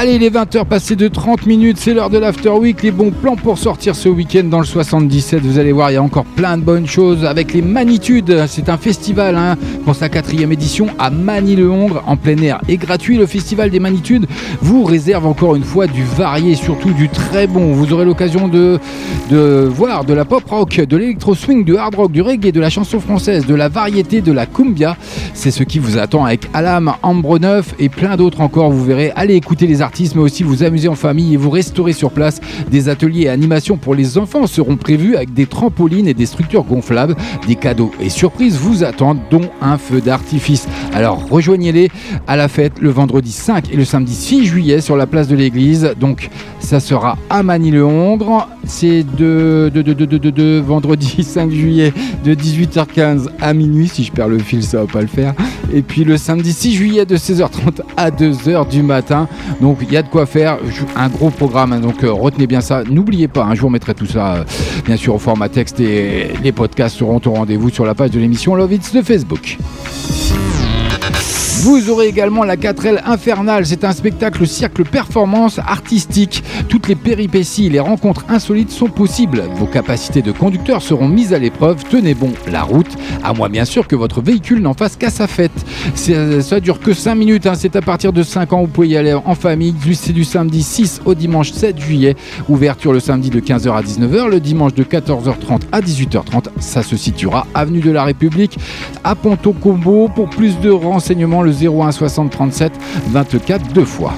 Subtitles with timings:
[0.00, 2.84] Allez, les 20h passées de 30 minutes, c'est l'heure de l'After Week.
[2.84, 5.40] Les bons plans pour sortir ce week-end dans le 77.
[5.42, 8.44] Vous allez voir, il y a encore plein de bonnes choses avec les Magnitudes.
[8.46, 13.16] C'est un festival hein, pour sa quatrième édition à Manille-le-Hongre en plein air et gratuit.
[13.16, 14.28] Le festival des Magnitudes
[14.60, 17.72] vous réserve encore une fois du varié, surtout du très bon.
[17.72, 18.78] Vous aurez l'occasion de,
[19.66, 22.70] voir de la pop rock, de l'électro swing, du hard rock, du reggae, de la
[22.70, 24.96] chanson française, de la variété, de la cumbia.
[25.34, 28.70] C'est ce qui vous attend avec Alam, Ambre Neuf et plein d'autres encore.
[28.70, 31.92] Vous verrez, allez écouter les artistes, mais aussi vous amuser en famille et vous restaurer
[31.92, 32.40] sur place.
[32.70, 36.64] Des ateliers et animations pour les enfants seront prévus avec des trampolines et des structures
[36.64, 37.16] gonflables.
[37.46, 40.68] Des cadeaux et surprises vous attendent, dont un feu d'artifice.
[40.92, 41.90] Alors rejoignez-les
[42.26, 45.36] à la fête le vendredi 5 et le samedi 6 juillet sur la place de
[45.36, 45.92] l'église.
[45.98, 48.48] Donc ça sera à Manille-le-Hongre.
[48.64, 51.92] C'est de, de, de, de, vendredi 5 juillet
[52.24, 53.88] de 18h15 à minuit.
[53.88, 55.34] Si je perds le fil, ça va pas le faire.
[55.72, 59.28] Et puis le samedi 6 juillet de 16h30 à 2h du matin.
[59.60, 60.58] Donc il y a de quoi faire.
[60.96, 61.72] Un gros programme.
[61.72, 61.80] Hein.
[61.80, 62.82] donc euh, retenez bien ça.
[62.84, 64.44] N'oubliez pas, un jour je vous mettrai tout ça euh,
[64.86, 68.20] bien sûr au format texte et les podcasts seront au rendez-vous sur la page de
[68.20, 69.58] l'émission Love It's de Facebook.
[71.60, 73.66] Vous aurez également la 4L Infernale.
[73.66, 76.44] C'est un spectacle cirque performance artistique.
[76.68, 79.42] Toutes les péripéties les rencontres insolites sont possibles.
[79.56, 81.82] Vos capacités de conducteur seront mises à l'épreuve.
[81.90, 85.26] Tenez bon la route, à moins bien sûr que votre véhicule n'en fasse qu'à sa
[85.26, 85.50] fête.
[85.96, 87.46] Ça dure que 5 minutes.
[87.46, 87.54] Hein.
[87.56, 88.60] C'est à partir de 5 ans.
[88.60, 89.74] Vous pouvez y aller en famille.
[89.94, 92.14] C'est du samedi 6 au dimanche 7 juillet.
[92.48, 94.28] Ouverture le samedi de 15h à 19h.
[94.28, 96.50] Le dimanche de 14h30 à 18h30.
[96.60, 98.58] Ça se situera avenue de la République
[99.02, 100.08] à Ponto Combo.
[100.14, 102.72] Pour plus de renseignements, le 01 60 37
[103.08, 104.12] 24 deux fois.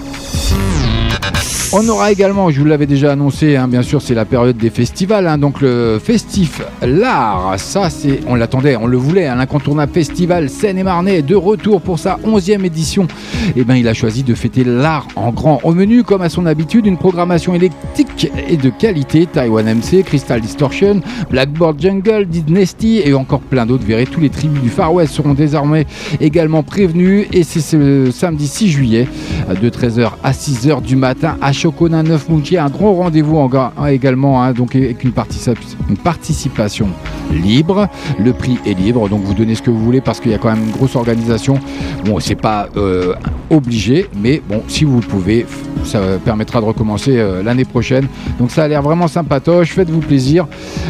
[1.73, 4.71] On aura également, je vous l'avais déjà annoncé, hein, bien sûr, c'est la période des
[4.71, 5.29] festivals.
[5.29, 10.51] Hein, donc le festif L'Art, ça c'est, on l'attendait, on le voulait, un incontournable festival
[10.51, 13.05] Seine-et-Marnais de retour pour sa 11e édition.
[13.05, 15.61] Et eh bien il a choisi de fêter l'art en grand.
[15.63, 19.27] Au menu, comme à son habitude, une programmation électrique et de qualité.
[19.27, 23.85] Taiwan MC, Crystal Distortion, Blackboard Jungle, Dynasty et encore plein d'autres.
[23.85, 25.87] Verrez, tous les tribus du Far West seront désormais
[26.21, 27.29] également prévenus.
[27.33, 29.09] Et c'est ce samedi 6 juillet
[29.55, 33.49] de 13h à 6h du matin à Chocona 9 Mounchi, un gros rendez-vous
[33.89, 36.89] également, hein, donc avec une, participation
[37.33, 37.89] libre.
[38.19, 40.39] Le prix est libre, donc vous donnez ce que vous voulez parce qu'il y a
[40.39, 41.59] quand même une grosse organisation.
[42.05, 43.15] Bon, c'est pas euh,
[43.51, 45.47] obligé, mais bon, si vous pouvez,
[45.85, 48.07] ça permettra de recommencer euh, l'année prochaine.
[48.39, 49.73] Donc ça a l'air vraiment sympatoche.
[49.73, 50.47] Faites-vous plaisir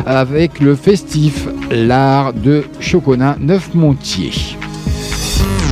[0.06, 4.32] avec le festif L'Art de Chocona 9 Montier.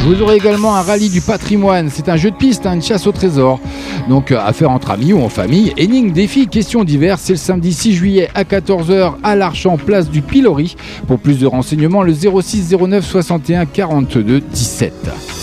[0.05, 1.91] Vous aurez également un rallye du patrimoine.
[1.91, 3.61] C'est un jeu de piste, hein, une chasse au trésor.
[4.09, 5.73] Donc à faire entre amis ou en famille.
[5.77, 7.23] Énigmes, défis, questions diverses.
[7.25, 10.77] C'est le samedi 6 juillet à 14h à l'Archant, place du Pilori.
[11.07, 15.38] Pour plus de renseignements, le 06 09 61 42 17.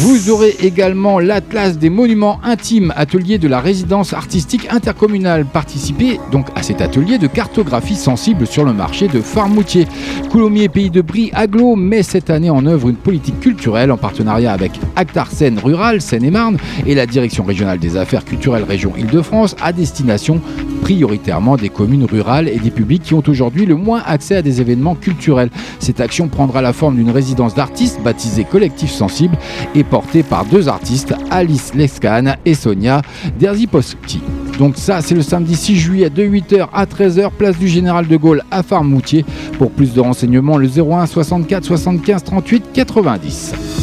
[0.00, 5.44] Vous aurez également l'Atlas des monuments intimes, atelier de la résidence artistique intercommunale.
[5.44, 9.88] Participez donc à cet atelier de cartographie sensible sur le marché de Farmoutier.
[10.30, 14.52] Coulommiers Pays de Brie Aglo met cette année en œuvre une politique culturelle en partenariat
[14.52, 19.72] avec Actar Seine Rural, Seine-et-Marne et la Direction régionale des affaires culturelles région Île-de-France à
[19.72, 20.40] destination
[20.82, 24.60] prioritairement des communes rurales et des publics qui ont aujourd'hui le moins accès à des
[24.60, 25.50] événements culturels.
[25.80, 29.36] Cette action prendra la forme d'une résidence d'artistes baptisée Collectif Sensible
[29.74, 33.02] et portée par deux artistes, Alice Lescan et Sonia
[33.38, 34.20] Derziposki.
[34.58, 38.16] Donc ça, c'est le samedi 6 juillet de 8h à 13h, place du Général de
[38.16, 39.24] Gaulle à Farmoutier.
[39.58, 43.77] Pour plus de renseignements, le 01 64 75 38 90.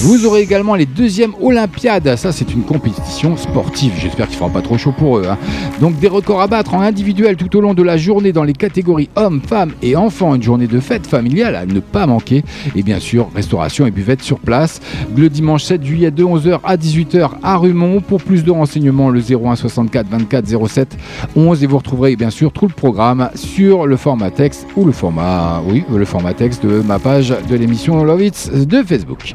[0.00, 2.14] Vous aurez également les deuxièmes Olympiades.
[2.14, 3.92] Ça, c'est une compétition sportive.
[3.98, 5.26] J'espère qu'il ne fera pas trop chaud pour eux.
[5.28, 5.36] Hein.
[5.80, 8.52] Donc, des records à battre en individuel tout au long de la journée dans les
[8.52, 10.36] catégories hommes, femmes et enfants.
[10.36, 12.44] Une journée de fête familiale à ne pas manquer.
[12.76, 14.80] Et bien sûr, restauration et buvette sur place.
[15.16, 18.00] Le dimanche 7 juillet de 11h à 18h à Rumont.
[18.00, 20.96] Pour plus de renseignements, le 01 64 24 07
[21.34, 21.64] 11.
[21.64, 25.60] Et vous retrouverez bien sûr tout le programme sur le format texte ou le format,
[25.66, 29.34] oui, le format texte de ma page de l'émission Love It de Facebook.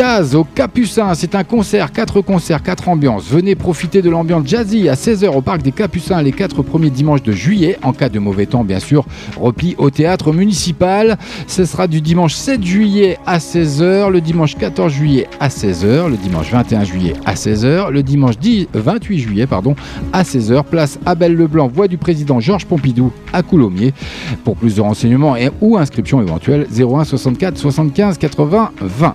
[0.00, 3.28] Jazz au Capucins, c'est un concert, quatre concerts, quatre ambiances.
[3.28, 7.22] Venez profiter de l'ambiance jazzy à 16h au Parc des Capucins les quatre premiers dimanches
[7.22, 7.76] de juillet.
[7.82, 9.04] En cas de mauvais temps, bien sûr,
[9.38, 11.18] repli au théâtre municipal.
[11.46, 16.16] Ce sera du dimanche 7 juillet à 16h, le dimanche 14 juillet à 16h, le
[16.16, 18.36] dimanche 21 juillet à 16h, le dimanche
[18.72, 19.76] 28 juillet pardon,
[20.14, 20.64] à 16h.
[20.64, 23.92] Place Abel Leblanc, voix du président Georges Pompidou à Coulommiers.
[24.44, 29.14] Pour plus de renseignements et ou inscriptions éventuelles, 01 64 75 80 20.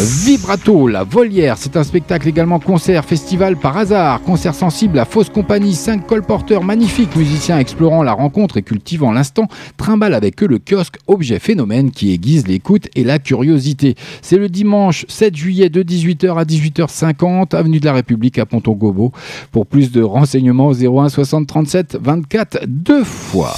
[0.00, 5.28] Vibrato, la volière, c'est un spectacle également concert, festival par hasard, concert sensible à fausse
[5.28, 10.58] compagnie, cinq colporteurs magnifiques, musiciens explorant la rencontre et cultivant l'instant, trimballent avec eux le
[10.58, 13.94] kiosque objet phénomène qui aiguise l'écoute et la curiosité.
[14.20, 19.12] C'est le dimanche 7 juillet de 18h à 18h50, avenue de la République à Ponton-Gobo.
[19.52, 23.54] Pour plus de renseignements, 01 60 37 24 deux fois.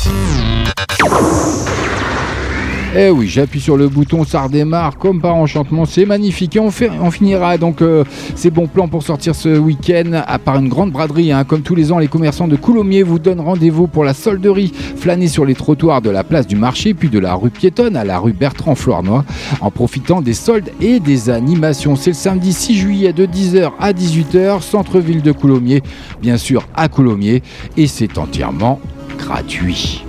[2.94, 6.56] Eh oui, j'appuie sur le bouton, ça redémarre comme par enchantement, c'est magnifique.
[6.56, 8.04] Et on, finira donc euh,
[8.34, 11.32] ces bons plans pour sortir ce week-end, à part une grande braderie.
[11.32, 11.44] Hein.
[11.44, 14.72] Comme tous les ans, les commerçants de Coulommiers vous donnent rendez-vous pour la solderie.
[14.96, 18.04] Flâner sur les trottoirs de la place du marché, puis de la rue piétonne à
[18.04, 19.24] la rue Bertrand-Flournoy,
[19.60, 21.96] en profitant des soldes et des animations.
[21.96, 25.82] C'est le samedi 6 juillet de 10h à 18h, centre-ville de Coulommiers,
[26.22, 27.42] bien sûr à Coulommiers,
[27.76, 28.80] et c'est entièrement
[29.18, 30.05] gratuit.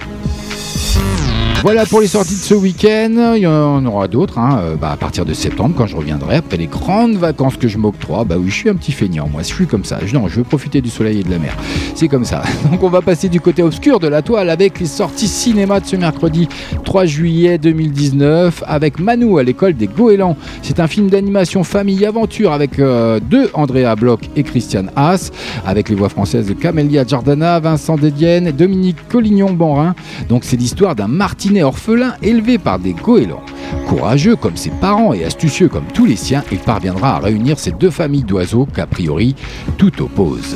[1.63, 3.33] Voilà pour les sorties de ce week-end.
[3.35, 4.59] Il y en aura d'autres hein.
[4.61, 7.79] euh, bah, à partir de septembre quand je reviendrai après les grandes vacances que je
[7.79, 8.25] m'octroie.
[8.25, 9.41] Bah oui, je suis un petit feignant, moi.
[9.41, 9.97] Je suis comme ça.
[10.13, 11.57] Non, je veux profiter du soleil et de la mer.
[11.95, 12.43] C'est comme ça.
[12.71, 15.87] Donc on va passer du côté obscur de la toile avec les sorties cinéma de
[15.87, 16.47] ce mercredi
[16.85, 20.37] 3 juillet 2019 avec Manu à l'école des Goélands.
[20.61, 25.31] C'est un film d'animation famille aventure avec euh, deux Andrea Bloch et Christian Haas
[25.65, 29.95] avec les voix françaises de Camélia Giordana, Vincent Dedienne, Dominique Collignon-Banrin.
[30.29, 33.43] Donc c'est l'histoire d'un martyr orphelin élevé par des goélands.
[33.87, 37.71] Courageux comme ses parents et astucieux comme tous les siens, il parviendra à réunir ces
[37.71, 39.35] deux familles d'oiseaux qu'a priori
[39.77, 40.55] tout oppose.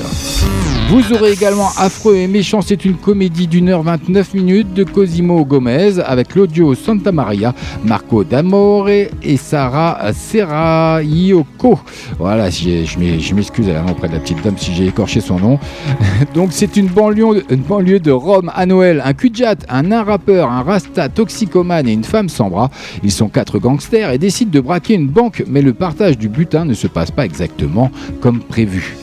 [0.89, 5.45] Vous aurez également Affreux et Méchant, c'est une comédie d'une heure 29 minutes de Cosimo
[5.45, 7.53] Gomez avec l'audio Santa Maria,
[7.85, 11.79] Marco D'Amore et Sarah Serraioko.
[12.19, 15.59] Voilà, je m'excuse auprès de la petite dame si j'ai écorché son nom.
[16.33, 20.61] Donc c'est une banlieue, une banlieue de Rome à Noël, un cujat, un rappeur, un
[21.13, 22.69] toxicomane et une femme sans bras.
[23.03, 26.65] Ils sont quatre gangsters et décident de braquer une banque, mais le partage du butin
[26.65, 27.91] ne se passe pas exactement
[28.21, 28.95] comme prévu.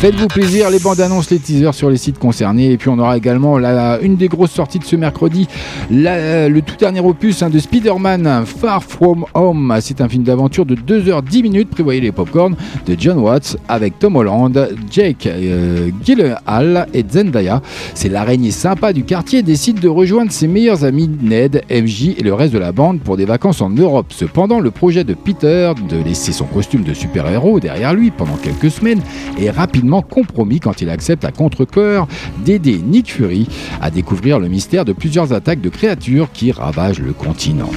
[0.00, 2.70] Faites-vous plaisir, les bandes annonces, les teasers sur les sites concernés.
[2.70, 5.48] Et puis on aura également la, une des grosses sorties de ce mercredi,
[5.90, 9.76] le tout dernier opus hein, de Spider-Man Far From Home.
[9.80, 12.54] C'est un film d'aventure de 2h10 minutes, prévoyez les popcorn,
[12.86, 17.60] de John Watts avec Tom Holland, Jake euh, Gyllenhaal et Zendaya.
[17.94, 22.34] C'est l'araignée sympa du quartier décide de rejoindre ses meilleurs amis Ned, MJ et le
[22.34, 24.06] reste de la bande pour des vacances en Europe.
[24.10, 28.70] Cependant, le projet de Peter de laisser son costume de super-héros derrière lui pendant quelques
[28.70, 29.00] semaines
[29.40, 32.06] est rapidement compromis quand il accepte à contre-coeur
[32.44, 33.48] d'aider Nick Fury
[33.80, 37.70] à découvrir le mystère de plusieurs attaques de créatures qui ravagent le continent.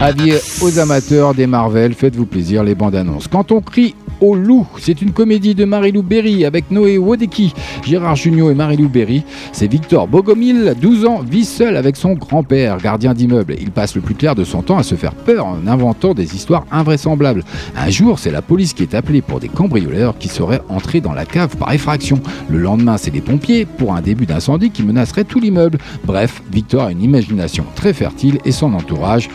[0.00, 3.26] Avis aux amateurs des Marvel, faites-vous plaisir les bandes annonces.
[3.26, 7.52] Quand on crie au loup, c'est une comédie de Marilou Berry avec Noé Wodeki,
[7.84, 9.24] Gérard Jugnot et Marilou Berry.
[9.52, 13.56] C'est Victor Bogomil, 12 ans, vit seul avec son grand-père, gardien d'immeuble.
[13.60, 16.34] Il passe le plus clair de son temps à se faire peur en inventant des
[16.34, 17.44] histoires invraisemblables.
[17.76, 21.12] Un jour, c'est la police qui est appelée pour des cambrioleurs qui seraient entrés dans
[21.12, 22.20] la cave par effraction.
[22.48, 25.78] Le lendemain, c'est les pompiers pour un début d'incendie qui menacerait tout l'immeuble.
[26.04, 29.28] Bref, Victor a une imagination très fertile et son entourage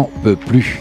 [0.00, 0.80] non peut plus.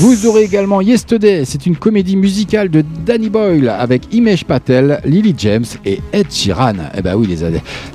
[0.00, 5.34] Vous aurez également Yesterday, c'est une comédie musicale de Danny Boyle avec Imesh Patel, Lily
[5.38, 6.72] James et Ed Sheeran.
[6.96, 7.28] Eh ben oui,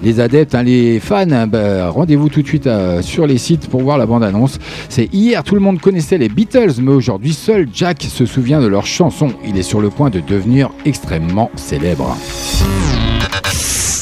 [0.02, 3.68] les adeptes, hein, les fans, hein, ben, rendez-vous tout de suite euh, sur les sites
[3.68, 4.60] pour voir la bande-annonce.
[4.88, 8.68] C'est hier, tout le monde connaissait les Beatles, mais aujourd'hui, seul Jack se souvient de
[8.68, 9.34] leur chanson.
[9.46, 12.16] Il est sur le point de devenir extrêmement célèbre.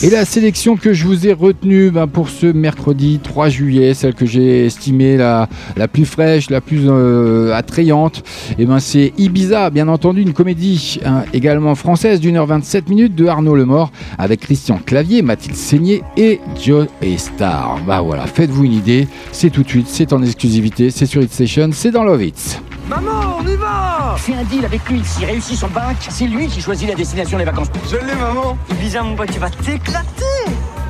[0.04, 4.14] Et la sélection que je vous ai retenue ben, pour ce mercredi 3 juillet, celle
[4.14, 8.24] que j'ai estimée la, la plus fraîche, la plus euh, attrayante,
[8.60, 13.16] eh ben c'est Ibiza, bien entendu, une comédie hein, également française d'une heure 27 minutes
[13.16, 17.80] de Arnaud Lemort avec Christian Clavier, Mathilde Seigné et Joe et Star.
[17.88, 21.34] Bah voilà, faites-vous une idée, c'est tout de suite, c'est en exclusivité, c'est sur It
[21.34, 22.62] Station, c'est dans Love It.
[22.88, 25.02] Maman, y va Fais un deal avec lui.
[25.04, 27.68] S'il réussit son bac, c'est lui qui choisit la destination des vacances.
[27.90, 28.58] Je l'ai, maman.
[28.72, 30.26] Ibiza, mon pote, tu vas t'éclater.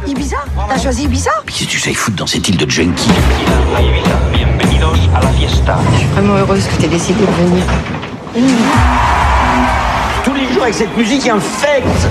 [0.05, 0.37] Ibiza
[0.69, 3.09] T'as choisi Ibiza Qu'est-ce que tu sais foutre dans cette île de junkie
[4.31, 5.77] Bienvenidos à la fiesta.
[5.93, 7.63] Je suis vraiment heureuse que t'aies décidé de venir.
[10.23, 12.07] Tous les jours avec cette musique infecte.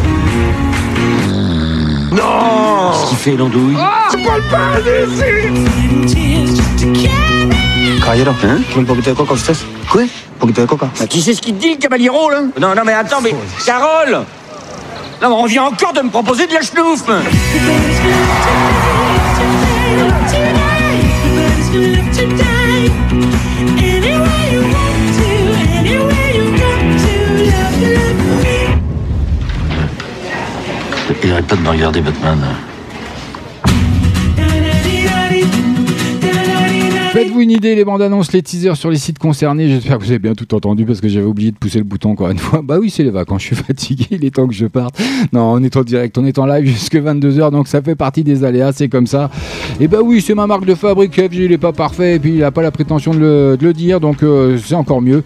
[2.12, 4.86] Non Qu'est-ce qu'il fait, l'andouille oh, C'est pas le paradis
[8.06, 10.02] Caballero, hein Tu veux un poquito de coca ustedes Quoi?
[10.38, 10.88] Poquito de coca.
[10.96, 12.42] Bah, Tu sais ce qu'il te dit, le caballero, là?
[12.60, 13.34] Non, non, mais attends, mais...
[13.64, 14.24] Carole!
[15.20, 17.02] Non, mais on vient encore de me proposer de la chenouf
[31.24, 32.38] Il arrête pas de me regarder, Batman.
[37.16, 39.68] Faites-vous une idée, les bandes annonces, les teasers sur les sites concernés.
[39.68, 42.10] J'espère que vous avez bien tout entendu parce que j'avais oublié de pousser le bouton
[42.10, 42.60] encore une fois.
[42.62, 45.00] Bah oui, c'est les vacances, je suis fatigué, il est temps que je parte.
[45.32, 48.22] Non, on est en direct, on est en live jusque 22h, donc ça fait partie
[48.22, 49.30] des aléas, c'est comme ça.
[49.80, 52.34] Et bah oui, c'est ma marque de fabrique, FG, il est pas parfait et puis
[52.34, 55.24] il a pas la prétention de le, dire, donc euh, c'est encore mieux.